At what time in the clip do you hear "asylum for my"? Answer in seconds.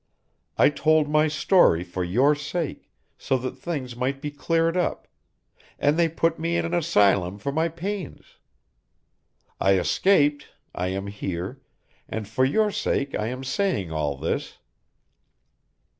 6.73-7.67